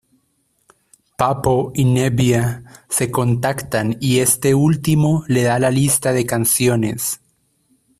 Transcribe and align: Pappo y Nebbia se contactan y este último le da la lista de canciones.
Pappo 1.15 1.71
y 1.75 1.85
Nebbia 1.85 2.63
se 2.89 3.11
contactan 3.11 3.97
y 3.99 4.17
este 4.17 4.55
último 4.55 5.23
le 5.27 5.43
da 5.43 5.59
la 5.59 5.69
lista 5.69 6.11
de 6.11 6.25
canciones. 6.25 7.21